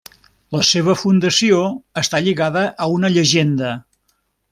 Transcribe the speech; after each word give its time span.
La 0.55 0.61
seva 0.69 0.95
fundació 1.01 1.59
està 2.03 2.21
lligada 2.29 2.63
a 2.87 2.91
una 2.95 3.13
llegenda. 3.19 3.75